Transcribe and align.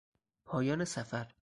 پایان 0.45 0.85
سفر 0.85 1.33